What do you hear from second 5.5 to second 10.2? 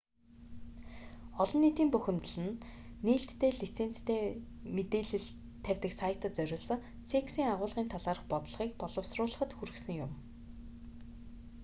тавьдаг сайтад зориулсан cексийн агуулгын талаарх бодлогыг боловсруулахад хүргэсэн юм